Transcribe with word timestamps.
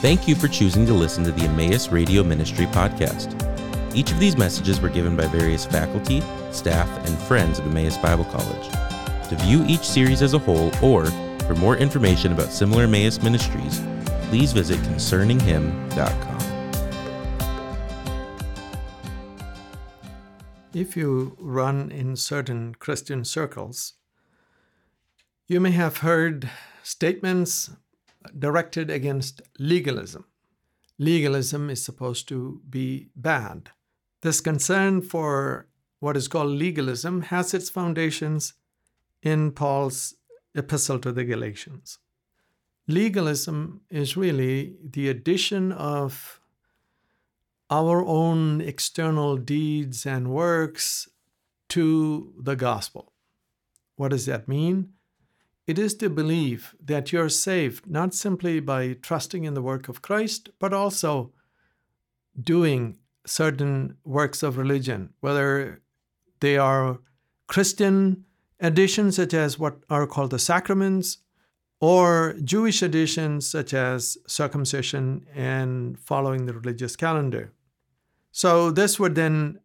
Thank 0.00 0.26
you 0.26 0.34
for 0.34 0.48
choosing 0.48 0.86
to 0.86 0.94
listen 0.94 1.24
to 1.24 1.30
the 1.30 1.42
Emmaus 1.42 1.92
Radio 1.92 2.24
Ministry 2.24 2.64
podcast. 2.64 3.36
Each 3.94 4.10
of 4.10 4.18
these 4.18 4.34
messages 4.34 4.80
were 4.80 4.88
given 4.88 5.14
by 5.14 5.26
various 5.26 5.66
faculty, 5.66 6.22
staff, 6.52 6.88
and 7.06 7.18
friends 7.18 7.58
of 7.58 7.66
Emmaus 7.66 7.98
Bible 7.98 8.24
College. 8.24 8.70
To 9.28 9.36
view 9.40 9.62
each 9.68 9.82
series 9.82 10.22
as 10.22 10.32
a 10.32 10.38
whole 10.38 10.72
or 10.82 11.04
for 11.40 11.54
more 11.56 11.76
information 11.76 12.32
about 12.32 12.50
similar 12.50 12.84
Emmaus 12.84 13.22
ministries, 13.22 13.82
please 14.30 14.54
visit 14.54 14.78
concerninghim.com. 14.78 16.38
If 20.72 20.96
you 20.96 21.36
run 21.38 21.92
in 21.92 22.16
certain 22.16 22.74
Christian 22.74 23.22
circles, 23.26 23.96
you 25.46 25.60
may 25.60 25.72
have 25.72 25.98
heard 25.98 26.48
statements 26.82 27.68
directed 28.38 28.90
against 28.90 29.42
legalism. 29.58 30.24
Legalism 30.98 31.70
is 31.70 31.82
supposed 31.82 32.28
to 32.28 32.60
be 32.68 33.08
bad. 33.16 33.70
This 34.22 34.40
concern 34.40 35.00
for 35.00 35.66
what 35.98 36.16
is 36.16 36.28
called 36.28 36.50
legalism 36.50 37.22
has 37.22 37.54
its 37.54 37.70
foundations 37.70 38.54
in 39.22 39.52
Paul's 39.52 40.14
epistle 40.54 40.98
to 40.98 41.12
the 41.12 41.24
Galatians. 41.24 41.98
Legalism 42.86 43.82
is 43.90 44.16
really 44.16 44.76
the 44.82 45.08
addition 45.08 45.72
of 45.72 46.40
our 47.70 48.04
own 48.04 48.60
external 48.60 49.36
deeds 49.36 50.04
and 50.04 50.30
works 50.30 51.08
to 51.68 52.34
the 52.36 52.56
gospel. 52.56 53.12
What 53.94 54.10
does 54.10 54.26
that 54.26 54.48
mean? 54.48 54.94
It 55.70 55.78
is 55.78 55.94
to 55.98 56.10
believe 56.10 56.74
that 56.84 57.12
you're 57.12 57.28
saved 57.28 57.88
not 57.88 58.12
simply 58.12 58.58
by 58.58 58.94
trusting 58.94 59.44
in 59.44 59.54
the 59.54 59.62
work 59.62 59.88
of 59.88 60.02
Christ, 60.02 60.48
but 60.58 60.74
also 60.74 61.30
doing 62.36 62.96
certain 63.24 63.96
works 64.04 64.42
of 64.42 64.58
religion, 64.58 65.10
whether 65.20 65.80
they 66.40 66.58
are 66.58 66.98
Christian 67.46 68.24
additions, 68.58 69.14
such 69.14 69.32
as 69.32 69.60
what 69.60 69.76
are 69.88 70.08
called 70.08 70.32
the 70.32 70.40
sacraments, 70.40 71.18
or 71.78 72.34
Jewish 72.42 72.82
additions, 72.82 73.48
such 73.48 73.72
as 73.72 74.18
circumcision 74.26 75.24
and 75.32 76.00
following 76.00 76.46
the 76.46 76.54
religious 76.54 76.96
calendar. 76.96 77.52
So, 78.32 78.72
this 78.72 78.98
would 78.98 79.14
then 79.14 79.60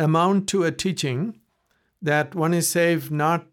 amount 0.00 0.48
to 0.48 0.64
a 0.64 0.72
teaching 0.72 1.38
that 2.02 2.34
one 2.34 2.54
is 2.54 2.68
saved 2.68 3.12
not 3.12 3.46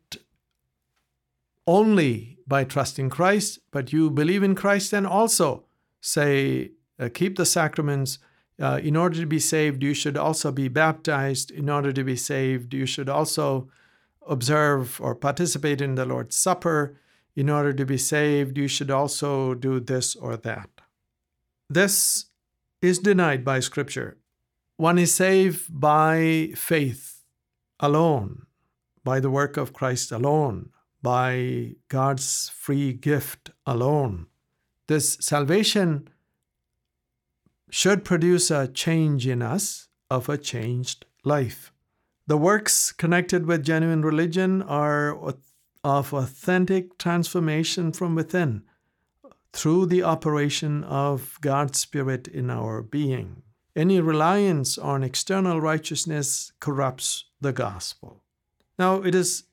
only 1.68 2.38
by 2.48 2.64
trusting 2.64 3.10
Christ, 3.10 3.60
but 3.72 3.94
you 3.94 4.10
believe 4.10 4.44
in 4.44 4.56
Christ 4.56 4.94
and 4.94 5.08
also 5.08 5.66
say, 6.02 6.72
uh, 7.00 7.10
keep 7.14 7.38
the 7.38 7.46
sacraments. 7.46 8.20
Uh, 8.60 8.80
in 8.84 8.96
order 8.96 9.20
to 9.20 9.26
be 9.26 9.40
saved, 9.40 9.82
you 9.82 9.94
should 9.94 10.18
also 10.18 10.52
be 10.52 10.68
baptized. 10.68 11.50
In 11.50 11.70
order 11.70 11.92
to 11.94 12.04
be 12.04 12.16
saved, 12.16 12.74
you 12.74 12.86
should 12.86 13.10
also 13.10 13.70
observe 14.28 15.00
or 15.02 15.16
participate 15.16 15.82
in 15.82 15.96
the 15.96 16.06
Lord's 16.06 16.36
Supper. 16.36 17.00
In 17.36 17.50
order 17.50 17.74
to 17.74 17.86
be 17.86 17.98
saved, 17.98 18.58
you 18.58 18.68
should 18.68 18.92
also 18.92 19.54
do 19.54 19.80
this 19.80 20.16
or 20.16 20.38
that. 20.38 20.70
This 21.70 22.26
is 22.82 23.00
denied 23.00 23.46
by 23.46 23.62
Scripture. 23.62 24.18
One 24.78 24.98
is 24.98 25.14
saved 25.14 25.68
by 25.70 26.52
faith 26.56 27.24
alone, 27.80 28.46
by 29.04 29.20
the 29.20 29.30
work 29.30 29.56
of 29.56 29.74
Christ 29.74 30.12
alone, 30.12 30.72
by 31.02 31.76
God's 31.88 32.50
free 32.50 32.94
gift 32.94 33.52
alone. 33.66 34.28
This 34.88 35.18
salvation 35.20 36.10
should 37.70 38.04
produce 38.04 38.52
a 38.52 38.68
change 38.68 39.26
in 39.26 39.42
us 39.42 39.88
of 40.10 40.28
a 40.28 40.38
changed 40.38 41.06
life. 41.24 41.72
The 42.28 42.38
works 42.38 42.92
connected 42.92 43.46
with 43.46 43.64
genuine 43.64 44.02
religion 44.02 44.62
are 44.62 45.18
of 45.84 46.14
authentic 46.14 46.98
transformation 46.98 47.92
from 47.92 48.16
within 48.16 48.64
through 49.54 49.86
the 49.86 50.04
operation 50.04 50.84
of 50.84 51.38
God's 51.42 51.80
Spirit 51.80 52.28
in 52.28 52.50
our 52.50 52.82
being. 52.82 53.44
Any 53.76 54.00
reliance 54.02 54.78
on 54.78 55.04
external 55.04 55.60
righteousness 55.60 56.52
corrupts 56.60 57.26
the 57.40 57.54
gospel. 57.54 58.24
Now, 58.78 59.02
it 59.02 59.16
is 59.16 59.44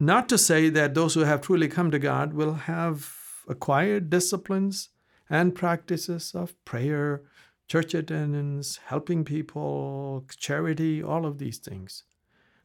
not 0.00 0.28
to 0.28 0.38
say 0.38 0.68
that 0.68 0.94
those 0.94 1.14
who 1.14 1.20
have 1.20 1.40
truly 1.40 1.68
come 1.68 1.90
to 1.90 1.98
God 1.98 2.32
will 2.32 2.54
have 2.54 3.12
acquired 3.48 4.10
disciplines 4.10 4.90
and 5.28 5.54
practices 5.54 6.32
of 6.34 6.54
prayer, 6.64 7.22
church 7.66 7.94
attendance, 7.94 8.78
helping 8.86 9.24
people, 9.24 10.24
charity, 10.38 11.02
all 11.02 11.26
of 11.26 11.38
these 11.38 11.58
things. 11.58 12.04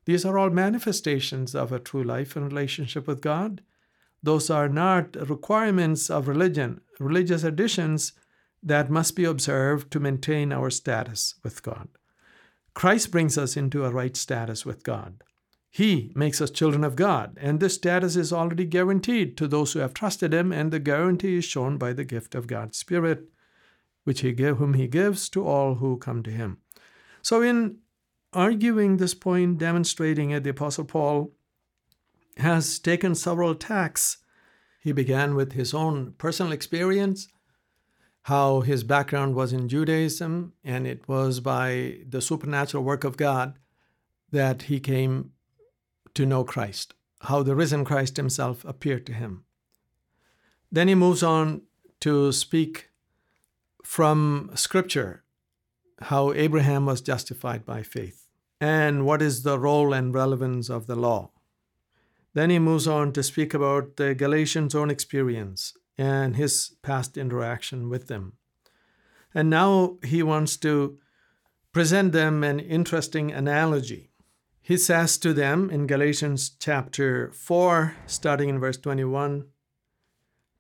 These 0.05 0.25
are 0.25 0.37
all 0.37 0.49
manifestations 0.49 1.55
of 1.55 1.71
a 1.71 1.79
true 1.79 2.03
life 2.03 2.35
and 2.35 2.45
relationship 2.45 3.07
with 3.07 3.21
God. 3.21 3.61
Those 4.21 4.49
are 4.49 4.69
not 4.69 5.15
requirements 5.29 6.09
of 6.09 6.27
religion, 6.27 6.81
religious 6.99 7.43
additions 7.43 8.13
that 8.61 8.89
must 8.89 9.15
be 9.15 9.25
observed 9.25 9.91
to 9.91 9.99
maintain 9.99 10.53
our 10.53 10.69
status 10.69 11.35
with 11.43 11.63
God. 11.63 11.89
Christ 12.73 13.11
brings 13.11 13.37
us 13.37 13.57
into 13.57 13.85
a 13.85 13.91
right 13.91 14.15
status 14.15 14.65
with 14.65 14.83
God. 14.83 15.23
He 15.73 16.11
makes 16.13 16.39
us 16.39 16.51
children 16.51 16.83
of 16.83 16.95
God, 16.95 17.35
and 17.41 17.59
this 17.59 17.73
status 17.73 18.15
is 18.15 18.31
already 18.31 18.63
guaranteed 18.63 19.35
to 19.37 19.47
those 19.47 19.73
who 19.73 19.79
have 19.79 19.95
trusted 19.95 20.31
Him, 20.31 20.51
and 20.51 20.71
the 20.71 20.77
guarantee 20.77 21.37
is 21.37 21.45
shown 21.45 21.79
by 21.79 21.93
the 21.93 22.03
gift 22.03 22.35
of 22.35 22.45
God's 22.45 22.77
Spirit, 22.77 23.27
which 24.03 24.21
He 24.21 24.33
give, 24.33 24.57
whom 24.57 24.75
He 24.75 24.87
gives 24.87 25.27
to 25.29 25.47
all 25.47 25.75
who 25.75 25.97
come 25.97 26.21
to 26.21 26.29
Him. 26.29 26.59
So, 27.23 27.41
in 27.41 27.79
arguing 28.33 28.97
this 28.97 29.15
point, 29.15 29.57
demonstrating 29.57 30.29
it, 30.29 30.43
the 30.43 30.51
Apostle 30.51 30.85
Paul 30.85 31.31
has 32.37 32.77
taken 32.77 33.15
several 33.15 33.55
tacks. 33.55 34.17
He 34.79 34.91
began 34.91 35.33
with 35.33 35.53
his 35.53 35.73
own 35.73 36.13
personal 36.19 36.51
experience, 36.51 37.29
how 38.23 38.61
his 38.61 38.83
background 38.83 39.33
was 39.33 39.51
in 39.51 39.67
Judaism, 39.67 40.53
and 40.63 40.85
it 40.85 41.07
was 41.07 41.39
by 41.39 41.97
the 42.07 42.21
supernatural 42.21 42.83
work 42.83 43.03
of 43.03 43.17
God 43.17 43.57
that 44.31 44.63
he 44.63 44.79
came 44.79 45.31
to 46.15 46.25
know 46.25 46.43
Christ, 46.43 46.93
how 47.21 47.43
the 47.43 47.55
risen 47.55 47.85
Christ 47.85 48.17
himself 48.17 48.63
appeared 48.65 49.05
to 49.07 49.13
him. 49.13 49.45
Then 50.71 50.87
he 50.87 50.95
moves 50.95 51.23
on 51.23 51.63
to 52.01 52.31
speak 52.31 52.89
from 53.83 54.51
Scripture 54.55 55.23
how 56.01 56.33
Abraham 56.33 56.85
was 56.85 57.01
justified 57.01 57.65
by 57.65 57.83
faith 57.83 58.27
and 58.59 59.05
what 59.05 59.21
is 59.21 59.43
the 59.43 59.59
role 59.59 59.93
and 59.93 60.13
relevance 60.13 60.69
of 60.69 60.87
the 60.87 60.95
law. 60.95 61.31
Then 62.33 62.49
he 62.49 62.59
moves 62.59 62.87
on 62.87 63.13
to 63.13 63.23
speak 63.23 63.53
about 63.53 63.97
the 63.97 64.15
Galatians' 64.15 64.73
own 64.73 64.89
experience 64.89 65.77
and 65.97 66.35
his 66.35 66.75
past 66.81 67.17
interaction 67.17 67.89
with 67.89 68.07
them. 68.07 68.33
And 69.33 69.49
now 69.49 69.97
he 70.03 70.23
wants 70.23 70.57
to 70.57 70.97
present 71.71 72.11
them 72.11 72.43
an 72.43 72.59
interesting 72.59 73.31
analogy 73.31 74.12
he 74.63 74.77
says 74.77 75.17
to 75.17 75.33
them 75.33 75.69
in 75.69 75.87
Galatians 75.87 76.51
chapter 76.57 77.29
4, 77.33 77.95
starting 78.07 78.47
in 78.47 78.59
verse 78.59 78.77
21 78.77 79.45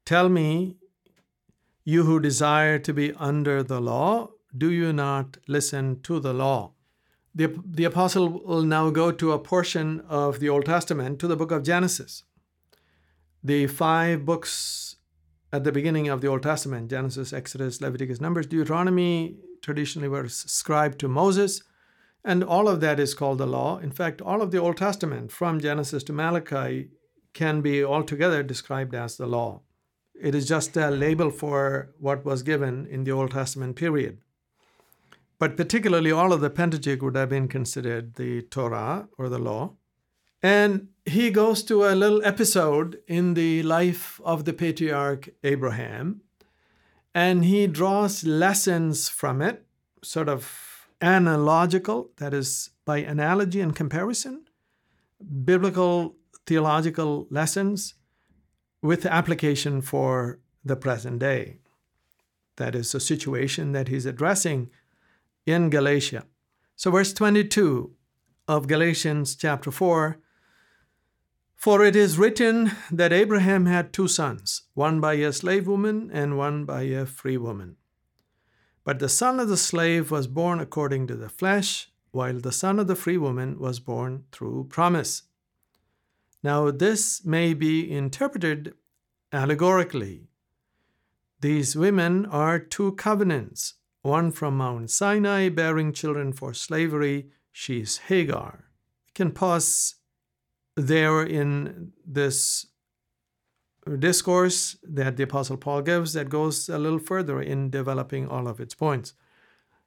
Tell 0.05 0.27
me, 0.27 0.75
you 1.85 2.03
who 2.03 2.19
desire 2.19 2.77
to 2.79 2.93
be 2.93 3.13
under 3.13 3.63
the 3.63 3.79
law, 3.79 4.31
do 4.55 4.69
you 4.69 4.91
not 4.91 5.37
listen 5.47 6.01
to 6.01 6.19
the 6.19 6.33
law? 6.33 6.73
The, 7.33 7.57
the 7.65 7.85
apostle 7.85 8.29
will 8.29 8.63
now 8.63 8.89
go 8.89 9.11
to 9.13 9.31
a 9.31 9.39
portion 9.39 10.01
of 10.01 10.41
the 10.41 10.49
Old 10.49 10.65
Testament, 10.65 11.19
to 11.19 11.27
the 11.27 11.37
book 11.37 11.51
of 11.51 11.63
Genesis. 11.63 12.23
The 13.41 13.67
five 13.67 14.25
books 14.25 14.97
at 15.53 15.63
the 15.63 15.71
beginning 15.71 16.09
of 16.09 16.19
the 16.19 16.27
Old 16.27 16.43
Testament 16.43 16.89
Genesis, 16.89 17.31
Exodus, 17.31 17.79
Leviticus, 17.79 18.19
Numbers, 18.19 18.47
Deuteronomy 18.47 19.37
traditionally 19.61 20.09
were 20.09 20.23
ascribed 20.23 20.99
to 20.99 21.07
Moses. 21.07 21.63
And 22.25 22.43
all 22.43 22.67
of 22.67 22.79
that 22.79 22.99
is 22.99 23.13
called 23.13 23.37
the 23.37 23.45
law. 23.45 23.79
In 23.79 23.91
fact, 23.91 24.21
all 24.21 24.41
of 24.41 24.51
the 24.51 24.57
Old 24.57 24.77
Testament, 24.77 25.31
from 25.31 25.59
Genesis 25.59 26.03
to 26.05 26.13
Malachi, 26.13 26.89
can 27.33 27.61
be 27.61 27.83
altogether 27.83 28.43
described 28.43 28.95
as 28.95 29.17
the 29.17 29.27
law. 29.27 29.61
It 30.19 30.33
is 30.35 30.47
just 30.47 30.77
a 30.77 30.89
label 30.89 31.31
for 31.31 31.93
what 31.99 32.23
was 32.23 32.43
given 32.43 32.85
in 32.87 33.03
the 33.03 33.11
Old 33.11 33.31
Testament 33.31 33.75
period. 33.75 34.19
But 35.39 35.57
particularly, 35.57 36.11
all 36.11 36.31
of 36.31 36.39
the 36.39 36.49
Pentateuch 36.49 37.01
would 37.01 37.17
have 37.17 37.29
been 37.29 37.49
considered 37.49 38.15
the 38.15 38.43
Torah 38.43 39.09
or 39.17 39.27
the 39.27 39.39
law. 39.39 39.73
And 40.41 40.89
he 41.05 41.29
goes 41.31 41.63
to 41.63 41.83
a 41.83 41.95
little 41.95 42.23
episode 42.23 42.99
in 43.07 43.33
the 43.33 43.63
life 43.63 44.21
of 44.23 44.45
the 44.45 44.53
patriarch 44.53 45.29
Abraham, 45.43 46.21
and 47.13 47.43
he 47.45 47.67
draws 47.67 48.23
lessons 48.23 49.09
from 49.09 49.41
it, 49.41 49.65
sort 50.01 50.29
of 50.29 50.72
analogical, 51.03 52.11
that 52.17 52.33
is, 52.33 52.71
by 52.85 52.99
analogy 52.99 53.59
and 53.59 53.75
comparison, 53.75 54.45
biblical 55.43 56.15
theological 56.45 57.27
lessons 57.29 57.95
with 58.81 59.05
application 59.05 59.81
for 59.81 60.39
the 60.63 60.75
present 60.75 61.19
day. 61.19 61.59
That 62.55 62.75
is 62.75 62.91
the 62.91 62.99
situation 62.99 63.73
that 63.73 63.87
he's 63.89 64.05
addressing 64.05 64.69
in 65.45 65.69
Galatia. 65.69 66.25
So, 66.75 66.91
verse 66.91 67.13
22 67.13 67.91
of 68.47 68.67
Galatians 68.67 69.35
chapter 69.35 69.71
4 69.71 70.19
For 71.55 71.83
it 71.83 71.95
is 71.95 72.17
written 72.17 72.71
that 72.91 73.13
Abraham 73.13 73.65
had 73.65 73.93
two 73.93 74.07
sons, 74.07 74.63
one 74.73 75.01
by 75.01 75.13
a 75.15 75.33
slave 75.33 75.67
woman 75.67 76.09
and 76.13 76.37
one 76.37 76.65
by 76.65 76.83
a 76.83 77.05
free 77.05 77.37
woman. 77.37 77.77
But 78.83 78.99
the 78.99 79.09
son 79.09 79.39
of 79.39 79.47
the 79.47 79.57
slave 79.57 80.11
was 80.11 80.27
born 80.27 80.59
according 80.59 81.07
to 81.07 81.15
the 81.15 81.29
flesh, 81.29 81.89
while 82.11 82.39
the 82.39 82.51
son 82.51 82.79
of 82.79 82.87
the 82.87 82.95
free 82.95 83.17
woman 83.17 83.57
was 83.57 83.79
born 83.79 84.25
through 84.31 84.65
promise. 84.65 85.23
Now, 86.43 86.69
this 86.71 87.25
may 87.25 87.53
be 87.53 87.89
interpreted 87.89 88.73
allegorically. 89.31 90.27
These 91.39 91.75
women 91.75 92.25
are 92.25 92.59
two 92.59 92.93
covenants 92.93 93.75
one 94.01 94.31
from 94.31 94.57
Mount 94.57 94.91
Sinai 94.91 95.47
bearing 95.47 95.93
children 95.93 96.33
for 96.33 96.53
slavery. 96.53 97.29
She 97.53 97.79
is 97.79 97.97
Hagar. 98.09 98.65
We 99.07 99.11
can 99.13 99.31
pause 99.31 99.95
there 100.75 101.23
in 101.23 101.93
this 102.05 102.67
discourse 103.99 104.77
that 104.83 105.17
the 105.17 105.23
Apostle 105.23 105.57
Paul 105.57 105.81
gives 105.81 106.13
that 106.13 106.29
goes 106.29 106.69
a 106.69 106.79
little 106.79 106.99
further 106.99 107.41
in 107.41 107.69
developing 107.69 108.27
all 108.27 108.47
of 108.47 108.59
its 108.59 108.75
points. 108.75 109.13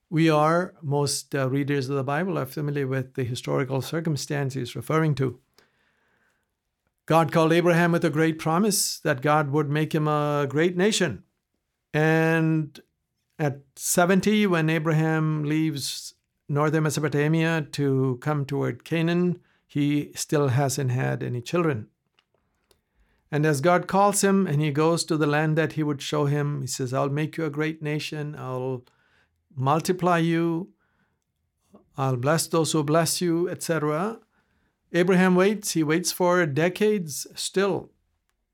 We 0.09 0.31
are, 0.31 0.75
most 0.83 1.35
uh, 1.35 1.49
readers 1.49 1.89
of 1.89 1.97
the 1.97 2.05
Bible 2.05 2.39
are 2.39 2.47
familiar 2.47 2.87
with 2.87 3.15
the 3.15 3.25
historical 3.25 3.83
circumstances 3.83 4.77
referring 4.77 5.15
to. 5.17 5.41
God 7.07 7.33
called 7.33 7.53
Abraham 7.53 7.93
with 7.93 8.05
a 8.05 8.11
great 8.11 8.39
promise 8.39 8.99
that 9.01 9.23
God 9.23 9.51
would 9.51 9.71
make 9.71 9.95
him 9.95 10.09
a 10.09 10.47
great 10.49 10.77
nation. 10.77 11.25
And 11.95 12.79
at 13.39 13.61
70, 13.77 14.47
when 14.49 14.69
Abraham 14.71 15.45
leaves 15.45 16.15
northern 16.49 16.85
Mesopotamia 16.85 17.67
to 17.73 18.19
come 18.21 18.45
toward 18.45 18.85
Canaan, 18.85 19.41
he 19.67 20.13
still 20.15 20.49
hasn't 20.49 20.91
had 20.91 21.23
any 21.23 21.41
children. 21.41 21.89
And 23.31 23.45
as 23.45 23.61
God 23.61 23.89
calls 23.89 24.23
him 24.23 24.47
and 24.47 24.61
he 24.61 24.71
goes 24.71 25.05
to 25.05 25.17
the 25.17 25.27
land 25.27 25.59
that 25.59 25.73
he 25.73 25.83
would 25.83 26.01
show 26.01 26.27
him, 26.27 26.61
he 26.61 26.67
says, 26.67 26.95
I'll 26.95 27.09
make 27.09 27.37
you 27.37 27.45
a 27.45 27.51
great 27.51 27.83
nation, 27.83 28.37
I'll 28.39 28.85
multiply 29.55 30.19
you, 30.19 30.71
I'll 31.97 32.17
bless 32.17 32.47
those 32.47 32.73
who 32.73 32.85
bless 32.85 33.21
you, 33.21 33.49
etc. 33.49 34.21
Abraham 34.93 35.35
waits, 35.35 35.73
he 35.73 35.83
waits 35.83 36.13
for 36.13 36.45
decades 36.47 37.27
still. 37.35 37.91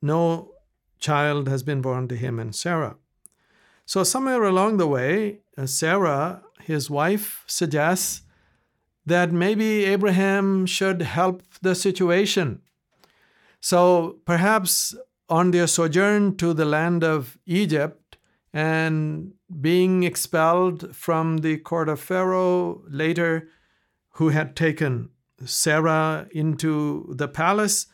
No 0.01 0.53
child 0.99 1.49
has 1.49 1.63
been 1.63 1.83
born 1.83 2.09
to 2.09 2.17
him 2.17 2.39
and 2.39 2.55
Sarah. 2.55 2.97
So, 3.85 4.05
somewhere 4.05 4.45
along 4.45 4.77
the 4.77 4.87
way, 4.87 5.41
uh, 5.59 5.67
Sarah, 5.67 6.43
his 6.61 6.89
wife, 6.89 7.45
suggests 7.47 8.23
that 9.05 9.33
maybe 9.33 9.85
Abraham 9.85 10.65
should 10.67 11.03
help 11.03 11.43
the 11.61 11.75
situation. 11.75 12.63
So, 13.63 14.19
perhaps 14.27 14.95
on 15.29 15.53
their 15.53 15.69
sojourn 15.69 16.37
to 16.37 16.53
the 16.53 16.65
land 16.65 17.05
of 17.05 17.39
Egypt 17.47 18.19
and 18.53 19.33
being 19.61 20.03
expelled 20.03 20.95
from 20.95 21.39
the 21.39 21.59
court 21.59 21.89
of 21.89 22.01
Pharaoh 22.01 22.83
later, 22.89 23.49
who 24.17 24.31
had 24.31 24.57
taken 24.57 25.11
Sarah 25.45 26.27
into 26.33 27.15
the 27.17 27.29
palace 27.29 27.87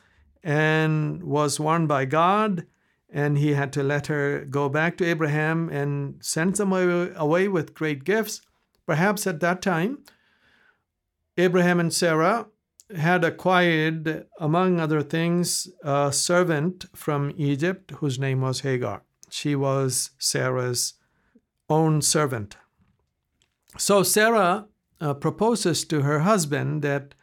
and 0.42 1.22
was 1.22 1.60
warned 1.60 1.86
by 1.86 2.06
God 2.06 2.66
and 3.10 3.38
he 3.38 3.54
had 3.54 3.72
to 3.74 3.82
let 3.82 4.06
her 4.06 4.44
go 4.44 4.68
back 4.68 4.96
to 4.98 5.04
Abraham 5.04 5.68
and 5.68 6.16
send 6.20 6.56
them 6.56 6.72
away 6.72 7.48
with 7.48 7.74
great 7.74 8.04
gifts. 8.04 8.42
Perhaps 8.86 9.26
at 9.26 9.40
that 9.40 9.62
time, 9.62 9.98
Abraham 11.36 11.78
and 11.78 11.92
Sarah 11.92 12.46
had 12.96 13.24
acquired, 13.24 14.26
among 14.40 14.80
other 14.80 15.02
things, 15.02 15.68
a 15.82 16.12
servant 16.12 16.86
from 16.94 17.32
Egypt 17.36 17.90
whose 17.92 18.18
name 18.18 18.40
was 18.40 18.60
Hagar. 18.60 19.02
She 19.30 19.54
was 19.54 20.10
Sarah's 20.18 20.94
own 21.68 22.00
servant. 22.00 22.56
So 23.76 24.02
Sarah 24.02 24.66
uh, 25.00 25.14
proposes 25.14 25.84
to 25.84 26.02
her 26.02 26.20
husband 26.20 26.82
that 26.82 27.14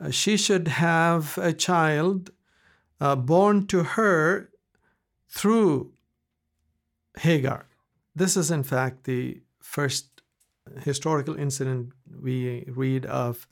uh, 0.00 0.10
she 0.10 0.36
should 0.36 0.68
have 0.68 1.38
a 1.38 1.52
child 1.52 2.30
uh, 3.00 3.14
born 3.16 3.66
to 3.68 3.82
her 3.82 4.50
through 5.28 5.92
Hagar. 7.18 7.66
This 8.14 8.36
is, 8.36 8.50
in 8.50 8.64
fact, 8.64 9.04
the 9.04 9.40
first 9.60 10.22
historical 10.82 11.36
incident 11.36 11.92
we 12.20 12.64
read 12.68 13.06
of 13.06 13.46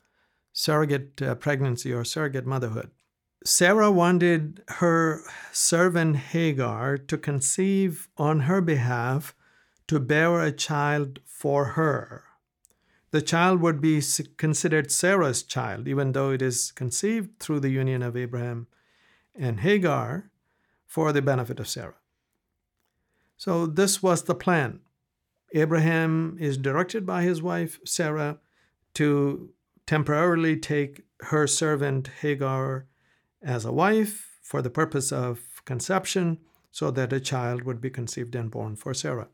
surrogate 0.57 1.21
uh, 1.21 1.35
pregnancy 1.35 1.93
or 1.93 2.03
surrogate 2.03 2.47
motherhood. 2.47 2.89
Sarah 3.45 3.91
wanted 3.91 4.63
her 4.67 5.21
servant 5.51 6.15
Hagar 6.15 6.97
to 6.97 7.15
conceive 7.15 8.09
on 8.17 8.41
her 8.41 8.59
behalf 8.59 9.35
to 9.87 9.99
bear 9.99 10.41
a 10.41 10.51
child 10.51 11.19
for 11.25 11.65
her. 11.77 12.23
The 13.11 13.21
child 13.21 13.61
would 13.61 13.79
be 13.79 14.01
considered 14.37 14.91
Sarah's 14.91 15.43
child, 15.43 15.87
even 15.87 16.13
though 16.13 16.31
it 16.31 16.41
is 16.41 16.71
conceived 16.71 17.39
through 17.39 17.59
the 17.59 17.69
union 17.69 18.01
of 18.01 18.17
Abraham 18.17 18.65
and 19.35 19.59
Hagar 19.59 20.31
for 20.87 21.13
the 21.13 21.21
benefit 21.21 21.59
of 21.59 21.67
Sarah. 21.67 22.01
So, 23.37 23.67
this 23.67 24.01
was 24.01 24.23
the 24.23 24.33
plan. 24.33 24.79
Abraham 25.53 26.35
is 26.39 26.57
directed 26.57 27.05
by 27.05 27.21
his 27.21 27.43
wife 27.43 27.79
Sarah 27.85 28.39
to 28.95 29.51
temporarily 29.87 30.57
take 30.57 31.01
her 31.21 31.47
servant 31.47 32.09
Hagar 32.21 32.85
as 33.41 33.65
a 33.65 33.71
wife 33.71 34.37
for 34.43 34.61
the 34.61 34.69
purpose 34.69 35.11
of 35.11 35.39
conception 35.65 36.39
so 36.71 36.91
that 36.91 37.13
a 37.13 37.19
child 37.19 37.63
would 37.63 37.81
be 37.81 37.89
conceived 37.89 38.35
and 38.35 38.51
born 38.51 38.75
for 38.75 38.93
Sarah. 38.93 39.29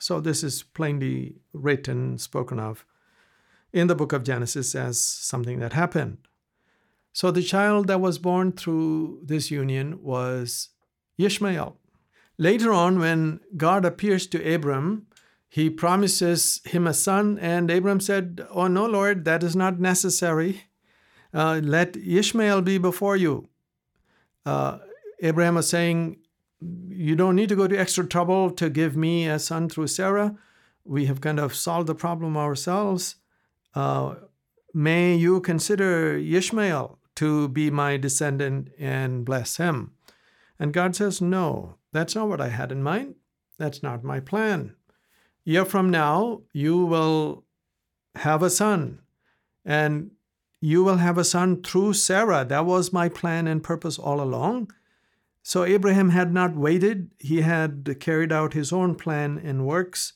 So, 0.00 0.18
this 0.18 0.42
is 0.42 0.62
plainly 0.62 1.36
written, 1.52 2.16
spoken 2.16 2.58
of 2.58 2.86
in 3.72 3.86
the 3.86 3.94
book 3.94 4.14
of 4.14 4.24
Genesis 4.24 4.74
as 4.74 5.02
something 5.02 5.58
that 5.60 5.74
happened. 5.74 6.18
So, 7.12 7.30
the 7.30 7.42
child 7.42 7.86
that 7.88 8.00
was 8.00 8.18
born 8.18 8.52
through 8.52 9.20
this 9.22 9.50
union 9.50 10.02
was 10.02 10.70
Ishmael. 11.18 11.76
Later 12.38 12.72
on, 12.72 12.98
when 12.98 13.40
God 13.58 13.84
appears 13.84 14.26
to 14.28 14.54
Abram, 14.54 15.06
he 15.52 15.68
promises 15.68 16.60
him 16.64 16.86
a 16.86 16.94
son, 16.94 17.36
and 17.40 17.72
Abram 17.72 17.98
said, 17.98 18.46
Oh, 18.50 18.68
no, 18.68 18.86
Lord, 18.86 19.24
that 19.24 19.42
is 19.42 19.56
not 19.56 19.80
necessary. 19.80 20.62
Uh, 21.34 21.60
let 21.62 21.96
Ishmael 21.96 22.62
be 22.62 22.78
before 22.78 23.16
you. 23.16 23.48
Uh, 24.46 24.78
Abraham 25.20 25.56
was 25.56 25.68
saying, 25.68 26.18
You 26.60 27.16
don't 27.16 27.34
need 27.34 27.48
to 27.48 27.56
go 27.56 27.66
to 27.66 27.76
extra 27.76 28.06
trouble 28.06 28.52
to 28.52 28.70
give 28.70 28.96
me 28.96 29.26
a 29.26 29.40
son 29.40 29.68
through 29.68 29.88
Sarah. 29.88 30.36
We 30.84 31.06
have 31.06 31.20
kind 31.20 31.40
of 31.40 31.56
solved 31.56 31.88
the 31.88 31.96
problem 31.96 32.36
ourselves. 32.36 33.16
Uh, 33.74 34.14
may 34.72 35.16
you 35.16 35.40
consider 35.40 36.16
Ishmael 36.16 37.00
to 37.16 37.48
be 37.48 37.70
my 37.70 37.96
descendant 37.96 38.68
and 38.78 39.24
bless 39.24 39.56
him. 39.56 39.94
And 40.60 40.72
God 40.72 40.94
says, 40.94 41.20
No, 41.20 41.74
that's 41.90 42.14
not 42.14 42.28
what 42.28 42.40
I 42.40 42.50
had 42.50 42.70
in 42.70 42.84
mind. 42.84 43.16
That's 43.58 43.82
not 43.82 44.04
my 44.04 44.20
plan. 44.20 44.76
Year 45.50 45.64
from 45.64 45.90
now, 45.90 46.42
you 46.52 46.86
will 46.86 47.42
have 48.14 48.40
a 48.40 48.50
son, 48.50 49.00
and 49.64 50.12
you 50.60 50.84
will 50.84 50.98
have 50.98 51.18
a 51.18 51.24
son 51.24 51.60
through 51.60 51.94
Sarah. 51.94 52.44
That 52.44 52.66
was 52.66 52.92
my 52.92 53.08
plan 53.08 53.48
and 53.48 53.60
purpose 53.60 53.98
all 53.98 54.20
along. 54.20 54.70
So 55.42 55.64
Abraham 55.64 56.10
had 56.10 56.32
not 56.32 56.54
waited. 56.54 57.10
He 57.18 57.40
had 57.40 57.96
carried 57.98 58.30
out 58.30 58.52
his 58.52 58.72
own 58.72 58.94
plan 58.94 59.40
and 59.42 59.66
works 59.66 60.12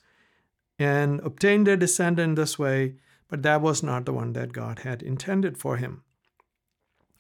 and 0.79 1.19
obtained 1.23 1.67
a 1.67 1.77
descendant 1.77 2.37
this 2.37 2.57
way, 2.57 2.95
but 3.27 3.43
that 3.43 3.61
was 3.61 3.83
not 3.83 4.07
the 4.07 4.13
one 4.13 4.35
that 4.35 4.53
God 4.53 4.79
had 4.85 5.03
intended 5.03 5.59
for 5.59 5.79
him. 5.79 6.05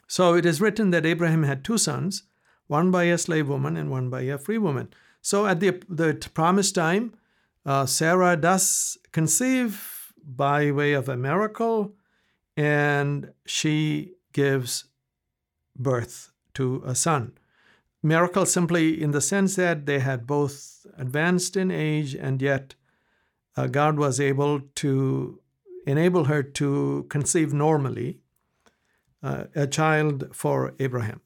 So 0.07 0.35
it 0.35 0.47
is 0.47 0.61
written 0.61 0.91
that 0.91 1.05
Abraham 1.05 1.43
had 1.43 1.65
two 1.65 1.79
sons 1.79 2.23
one 2.69 2.93
by 2.93 3.05
a 3.07 3.19
slave 3.19 3.49
woman 3.49 3.77
and 3.77 3.91
one 3.91 4.09
by 4.09 4.21
a 4.21 4.39
free 4.39 4.59
woman. 4.59 4.95
So 5.21 5.47
at 5.47 5.59
the, 5.59 5.83
the 5.89 6.15
promised 6.33 6.77
time, 6.77 7.15
uh, 7.67 7.87
Sarah 7.87 8.37
does 8.37 8.99
conceive 9.13 10.13
by 10.25 10.71
way 10.71 10.93
of 10.93 11.09
a 11.09 11.17
miracle, 11.17 11.95
and 12.57 13.33
she 13.47 14.13
gives 14.33 14.85
birth 15.77 16.31
to 16.55 16.83
a 16.87 16.95
son. 16.95 17.33
Miracle 18.03 18.47
simply 18.47 19.01
in 19.03 19.13
the 19.13 19.21
sense 19.21 19.57
that 19.57 19.87
they 19.87 19.99
had 19.99 20.27
both 20.27 20.87
advanced 20.99 21.57
in 21.57 21.71
age, 21.71 22.15
and 22.15 22.41
yet 22.43 22.75
uh, 23.57 23.67
God 23.67 23.97
was 23.97 24.21
able 24.21 24.61
to 24.77 25.41
enable 25.87 26.25
her 26.25 26.43
to 26.43 27.07
conceive 27.09 27.53
normally 27.53 28.21
uh, 29.23 29.45
a 29.55 29.67
child 29.67 30.35
for 30.35 30.75
Abraham. 30.79 31.21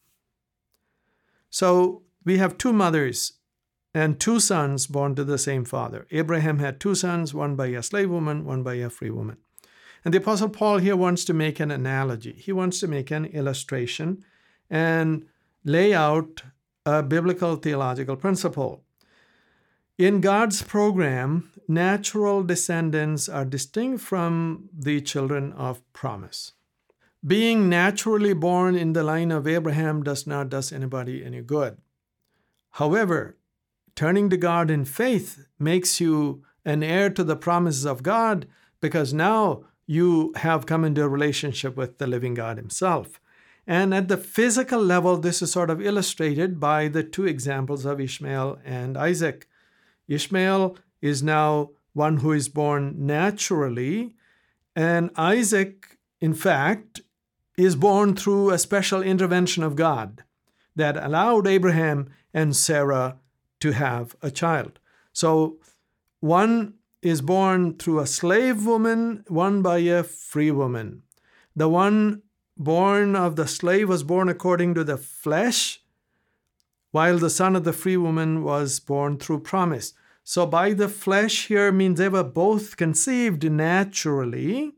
So 1.50 2.02
we 2.24 2.38
have 2.38 2.58
two 2.58 2.72
mothers 2.72 3.37
and 3.94 4.20
two 4.20 4.40
sons 4.40 4.86
born 4.86 5.14
to 5.14 5.24
the 5.24 5.38
same 5.38 5.64
father. 5.64 6.06
Abraham 6.10 6.58
had 6.58 6.78
two 6.78 6.94
sons, 6.94 7.34
one 7.34 7.56
by 7.56 7.68
a 7.68 7.82
slave 7.82 8.10
woman, 8.10 8.44
one 8.44 8.62
by 8.62 8.74
a 8.74 8.90
free 8.90 9.10
woman. 9.10 9.38
And 10.04 10.14
the 10.14 10.18
Apostle 10.18 10.48
Paul 10.48 10.78
here 10.78 10.96
wants 10.96 11.24
to 11.24 11.34
make 11.34 11.58
an 11.60 11.70
analogy. 11.70 12.32
He 12.32 12.52
wants 12.52 12.80
to 12.80 12.86
make 12.86 13.10
an 13.10 13.24
illustration 13.26 14.24
and 14.70 15.26
lay 15.64 15.94
out 15.94 16.42
a 16.86 17.02
biblical 17.02 17.56
theological 17.56 18.16
principle. 18.16 18.84
In 19.96 20.20
God's 20.20 20.62
program, 20.62 21.50
natural 21.66 22.44
descendants 22.44 23.28
are 23.28 23.44
distinct 23.44 24.00
from 24.00 24.68
the 24.72 25.00
children 25.00 25.52
of 25.54 25.82
promise. 25.92 26.52
Being 27.26 27.68
naturally 27.68 28.32
born 28.32 28.76
in 28.76 28.92
the 28.92 29.02
line 29.02 29.32
of 29.32 29.48
Abraham 29.48 30.04
does 30.04 30.24
not 30.24 30.48
does 30.48 30.72
anybody 30.72 31.24
any 31.24 31.42
good. 31.42 31.78
However, 32.70 33.37
turning 33.98 34.30
to 34.30 34.36
God 34.36 34.70
in 34.70 34.84
faith 34.84 35.48
makes 35.58 36.00
you 36.00 36.44
an 36.64 36.84
heir 36.84 37.10
to 37.10 37.24
the 37.24 37.34
promises 37.34 37.84
of 37.84 38.04
God 38.04 38.46
because 38.80 39.12
now 39.12 39.64
you 39.88 40.32
have 40.36 40.66
come 40.66 40.84
into 40.84 41.02
a 41.02 41.08
relationship 41.08 41.76
with 41.76 41.98
the 41.98 42.06
living 42.06 42.34
God 42.34 42.58
Himself. 42.58 43.20
And 43.66 43.92
at 43.92 44.06
the 44.06 44.16
physical 44.16 44.80
level, 44.80 45.16
this 45.16 45.42
is 45.42 45.50
sort 45.50 45.68
of 45.68 45.82
illustrated 45.82 46.60
by 46.60 46.86
the 46.86 47.02
two 47.02 47.26
examples 47.26 47.84
of 47.84 48.00
Ishmael 48.00 48.60
and 48.64 48.96
Isaac. 48.96 49.48
Ishmael 50.06 50.78
is 51.02 51.20
now 51.20 51.70
one 51.92 52.18
who 52.18 52.30
is 52.30 52.48
born 52.48 52.94
naturally, 53.04 54.14
and 54.76 55.10
Isaac, 55.16 55.98
in 56.20 56.34
fact, 56.34 57.00
is 57.56 57.74
born 57.74 58.14
through 58.14 58.50
a 58.50 58.58
special 58.58 59.02
intervention 59.02 59.64
of 59.64 59.74
God 59.74 60.22
that 60.76 60.96
allowed 60.96 61.48
Abraham 61.48 62.10
and 62.32 62.54
Sarah 62.54 63.16
to 63.60 63.72
have 63.72 64.16
a 64.22 64.30
child. 64.30 64.78
So 65.12 65.58
one 66.20 66.74
is 67.02 67.20
born 67.20 67.76
through 67.76 68.00
a 68.00 68.06
slave 68.06 68.66
woman, 68.66 69.24
one 69.28 69.62
by 69.62 69.78
a 69.78 70.02
free 70.02 70.50
woman. 70.50 71.02
The 71.54 71.68
one 71.68 72.22
born 72.56 73.14
of 73.14 73.36
the 73.36 73.46
slave 73.46 73.88
was 73.88 74.02
born 74.02 74.28
according 74.28 74.74
to 74.74 74.84
the 74.84 74.96
flesh, 74.96 75.80
while 76.90 77.18
the 77.18 77.30
son 77.30 77.54
of 77.54 77.64
the 77.64 77.72
free 77.72 77.96
woman 77.96 78.42
was 78.42 78.80
born 78.80 79.18
through 79.18 79.40
promise. 79.40 79.94
So, 80.24 80.44
by 80.44 80.72
the 80.72 80.88
flesh 80.88 81.46
here 81.46 81.72
means 81.72 81.98
they 81.98 82.08
were 82.08 82.24
both 82.24 82.76
conceived 82.76 83.50
naturally. 83.50 84.72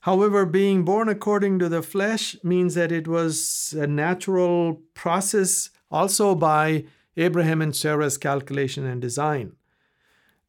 However, 0.00 0.44
being 0.44 0.84
born 0.84 1.08
according 1.08 1.60
to 1.60 1.68
the 1.68 1.82
flesh 1.82 2.36
means 2.42 2.74
that 2.74 2.90
it 2.90 3.06
was 3.06 3.72
a 3.78 3.86
natural 3.86 4.82
process 4.94 5.70
also 5.92 6.34
by 6.34 6.86
Abraham 7.16 7.60
and 7.60 7.74
Sarah's 7.74 8.18
calculation 8.18 8.86
and 8.86 9.00
design. 9.00 9.52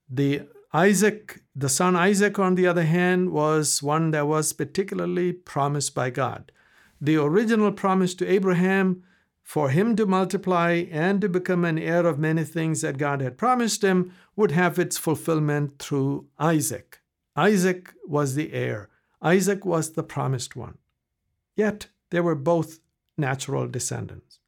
The 0.10 0.48
Isaac, 0.74 1.42
the 1.56 1.70
son 1.70 1.96
Isaac, 1.96 2.40
on 2.40 2.56
the 2.56 2.68
other 2.68 2.84
hand, 2.84 3.32
was 3.32 3.84
one 3.84 4.12
that 4.12 4.28
was 4.28 4.54
particularly 4.54 5.34
promised 5.34 5.94
by 5.94 6.10
God. 6.10 6.52
The 7.00 7.18
original 7.18 7.72
promise 7.72 8.16
to 8.16 8.28
Abraham 8.28 9.04
for 9.44 9.70
him 9.70 9.96
to 9.98 10.06
multiply 10.06 10.86
and 10.90 11.20
to 11.22 11.30
become 11.30 11.66
an 11.66 11.78
heir 11.78 12.06
of 12.06 12.18
many 12.18 12.44
things 12.44 12.82
that 12.82 12.98
God 12.98 13.22
had 13.22 13.38
promised 13.38 13.84
him 13.84 14.14
would 14.36 14.52
have 14.52 14.80
its 14.80 14.98
fulfillment 14.98 15.80
through 15.80 16.28
Isaac. 16.40 17.02
Isaac 17.36 17.94
was 18.08 18.36
the 18.36 18.54
heir, 18.54 18.90
Isaac 19.22 19.66
was 19.66 19.92
the 19.92 20.04
promised 20.04 20.56
one. 20.56 20.78
Yet 21.56 21.88
they 22.10 22.20
were 22.20 22.36
both 22.36 22.80
natural 23.18 23.68
descendants. 23.68 24.40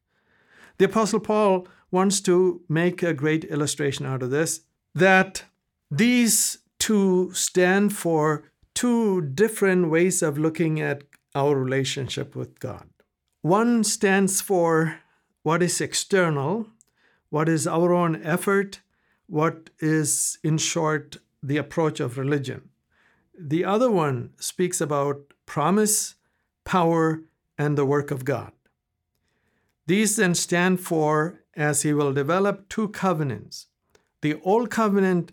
The 0.78 0.86
Apostle 0.86 1.20
Paul 1.20 1.66
wants 1.96 2.20
to 2.28 2.60
make 2.68 3.02
a 3.02 3.18
great 3.22 3.44
illustration 3.44 4.04
out 4.06 4.22
of 4.22 4.30
this 4.30 4.60
that 4.94 5.44
these 5.90 6.58
two 6.78 7.32
stand 7.32 7.96
for 8.04 8.44
two 8.74 9.22
different 9.42 9.90
ways 9.90 10.22
of 10.22 10.38
looking 10.38 10.80
at 10.80 11.04
our 11.34 11.54
relationship 11.56 12.36
with 12.36 12.60
God. 12.60 12.86
One 13.42 13.84
stands 13.84 14.40
for 14.40 15.00
what 15.42 15.62
is 15.62 15.80
external, 15.80 16.66
what 17.30 17.48
is 17.48 17.66
our 17.66 17.92
own 17.92 18.22
effort, 18.22 18.80
what 19.26 19.70
is, 19.78 20.38
in 20.42 20.58
short, 20.58 21.16
the 21.42 21.56
approach 21.56 22.00
of 22.00 22.18
religion. 22.18 22.70
The 23.38 23.64
other 23.64 23.90
one 23.90 24.30
speaks 24.38 24.80
about 24.80 25.18
promise, 25.46 26.16
power, 26.64 27.22
and 27.56 27.76
the 27.76 27.86
work 27.86 28.10
of 28.10 28.24
God. 28.24 28.52
These 29.86 30.16
then 30.16 30.34
stand 30.34 30.80
for, 30.80 31.44
as 31.56 31.82
he 31.82 31.92
will 31.92 32.12
develop, 32.12 32.68
two 32.68 32.88
covenants. 32.88 33.66
The 34.20 34.40
Old 34.42 34.70
Covenant, 34.70 35.32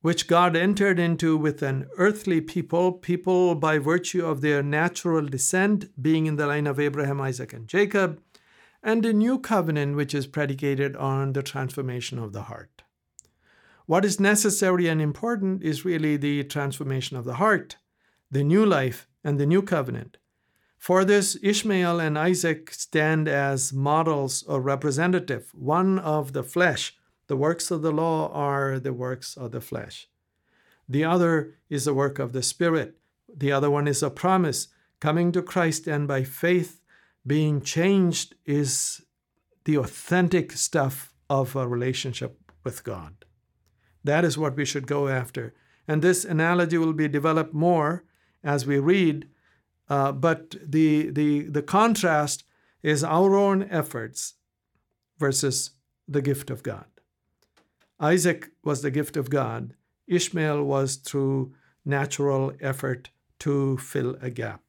which 0.00 0.26
God 0.26 0.56
entered 0.56 0.98
into 0.98 1.36
with 1.36 1.62
an 1.62 1.86
earthly 1.96 2.40
people, 2.40 2.92
people 2.92 3.54
by 3.54 3.78
virtue 3.78 4.24
of 4.24 4.40
their 4.40 4.62
natural 4.62 5.26
descent, 5.26 6.00
being 6.00 6.26
in 6.26 6.36
the 6.36 6.46
line 6.46 6.66
of 6.66 6.80
Abraham, 6.80 7.20
Isaac, 7.20 7.52
and 7.52 7.68
Jacob, 7.68 8.20
and 8.82 9.04
a 9.04 9.12
new 9.12 9.38
covenant, 9.38 9.96
which 9.96 10.14
is 10.14 10.26
predicated 10.26 10.94
on 10.96 11.32
the 11.32 11.42
transformation 11.42 12.18
of 12.18 12.32
the 12.32 12.42
heart. 12.42 12.82
What 13.86 14.04
is 14.04 14.18
necessary 14.18 14.88
and 14.88 15.00
important 15.00 15.62
is 15.62 15.84
really 15.84 16.16
the 16.16 16.44
transformation 16.44 17.16
of 17.16 17.24
the 17.24 17.34
heart, 17.34 17.76
the 18.30 18.44
new 18.44 18.66
life, 18.66 19.08
and 19.22 19.38
the 19.38 19.46
new 19.46 19.62
covenant. 19.62 20.18
For 20.86 21.04
this, 21.04 21.36
Ishmael 21.42 21.98
and 21.98 22.16
Isaac 22.16 22.70
stand 22.72 23.26
as 23.26 23.72
models 23.72 24.44
or 24.44 24.60
representative, 24.60 25.50
one 25.52 25.98
of 25.98 26.32
the 26.32 26.44
flesh. 26.44 26.96
The 27.26 27.36
works 27.36 27.72
of 27.72 27.82
the 27.82 27.90
law 27.90 28.30
are 28.32 28.78
the 28.78 28.92
works 28.92 29.36
of 29.36 29.50
the 29.50 29.60
flesh. 29.60 30.06
The 30.88 31.02
other 31.02 31.56
is 31.68 31.86
the 31.86 31.92
work 31.92 32.20
of 32.20 32.32
the 32.32 32.40
Spirit. 32.40 32.98
The 33.28 33.50
other 33.50 33.68
one 33.68 33.88
is 33.88 34.00
a 34.00 34.10
promise. 34.10 34.68
Coming 35.00 35.32
to 35.32 35.42
Christ 35.42 35.88
and 35.88 36.06
by 36.06 36.22
faith 36.22 36.80
being 37.26 37.62
changed 37.62 38.36
is 38.44 39.02
the 39.64 39.78
authentic 39.78 40.52
stuff 40.52 41.12
of 41.28 41.56
a 41.56 41.66
relationship 41.66 42.38
with 42.62 42.84
God. 42.84 43.24
That 44.04 44.24
is 44.24 44.38
what 44.38 44.54
we 44.54 44.64
should 44.64 44.86
go 44.86 45.08
after. 45.08 45.52
And 45.88 46.00
this 46.00 46.24
analogy 46.24 46.78
will 46.78 46.92
be 46.92 47.08
developed 47.08 47.54
more 47.54 48.04
as 48.44 48.66
we 48.68 48.78
read 48.78 49.26
uh, 49.88 50.12
but 50.12 50.56
the, 50.62 51.10
the, 51.10 51.42
the 51.42 51.62
contrast 51.62 52.44
is 52.82 53.04
our 53.04 53.36
own 53.36 53.62
efforts 53.70 54.34
versus 55.18 55.70
the 56.08 56.22
gift 56.22 56.50
of 56.50 56.62
God. 56.62 56.86
Isaac 57.98 58.50
was 58.62 58.82
the 58.82 58.90
gift 58.90 59.16
of 59.16 59.30
God, 59.30 59.74
Ishmael 60.06 60.62
was 60.62 60.96
through 60.96 61.54
natural 61.84 62.52
effort 62.60 63.10
to 63.40 63.78
fill 63.78 64.16
a 64.20 64.30
gap. 64.30 64.62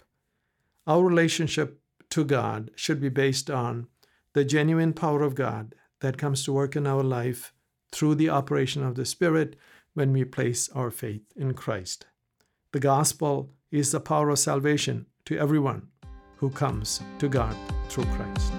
Our 0.85 1.03
relationship 1.03 1.81
to 2.11 2.23
God 2.23 2.71
should 2.75 3.01
be 3.01 3.09
based 3.09 3.49
on 3.49 3.87
the 4.33 4.45
genuine 4.45 4.93
power 4.93 5.23
of 5.23 5.35
God 5.35 5.75
that 5.99 6.17
comes 6.17 6.43
to 6.45 6.53
work 6.53 6.75
in 6.75 6.87
our 6.87 7.03
life 7.03 7.53
through 7.91 8.15
the 8.15 8.29
operation 8.29 8.83
of 8.83 8.95
the 8.95 9.05
Spirit 9.05 9.55
when 9.93 10.13
we 10.13 10.23
place 10.23 10.69
our 10.69 10.91
faith 10.91 11.23
in 11.35 11.53
Christ. 11.53 12.05
The 12.71 12.79
gospel 12.79 13.51
is 13.71 13.91
the 13.91 13.99
power 13.99 14.29
of 14.29 14.39
salvation 14.39 15.05
to 15.25 15.37
everyone 15.37 15.89
who 16.37 16.49
comes 16.49 17.01
to 17.19 17.27
God 17.27 17.53
through 17.89 18.05
Christ. 18.05 18.53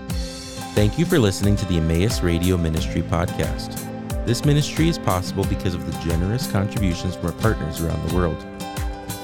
Thank 0.75 0.99
you 0.99 1.07
for 1.07 1.19
listening 1.19 1.57
to 1.57 1.65
the 1.67 1.79
Emmaus 1.79 2.23
Radio 2.23 2.57
Ministry 2.57 3.03
podcast. 3.03 3.85
This 4.27 4.45
ministry 4.45 4.89
is 4.89 4.99
possible 4.99 5.45
because 5.45 5.75
of 5.75 5.87
the 5.87 5.93
generous 6.07 6.51
contributions 6.53 7.17
from 7.17 7.27
our 7.27 7.33
partners 7.33 7.81
around 7.81 8.09
the 8.09 8.15
world. 8.15 8.45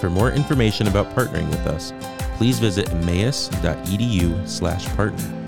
For 0.00 0.08
more 0.08 0.32
information 0.32 0.88
about 0.88 1.14
partnering 1.14 1.50
with 1.50 1.66
us, 1.66 1.92
please 2.36 2.58
visit 2.58 2.88
emmaus.edu/partner. 2.90 5.43